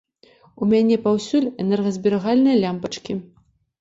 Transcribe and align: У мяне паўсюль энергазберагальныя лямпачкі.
У 0.61 0.69
мяне 0.71 0.95
паўсюль 1.03 1.47
энергазберагальныя 1.65 2.55
лямпачкі. 2.65 3.13